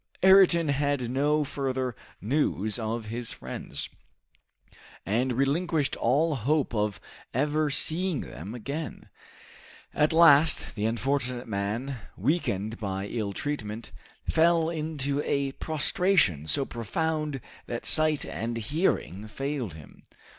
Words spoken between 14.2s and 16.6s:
fell into a prostration